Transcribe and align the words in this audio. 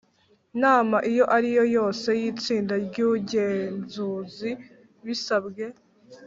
Nama 0.63 0.97
iyo 1.11 1.25
ariyo 1.35 1.63
yose 1.77 2.07
y 2.21 2.23
itsinda 2.31 2.73
ry 2.85 2.97
ugenzuzi 3.11 4.51
bisabwe 5.05 5.65